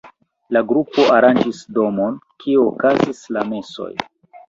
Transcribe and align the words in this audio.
La 0.55 0.63
grupo 0.71 1.05
aranĝis 1.17 1.61
domon, 1.77 2.19
kie 2.47 2.59
okazis 2.65 3.25
la 3.39 3.49
mesoj. 3.55 3.93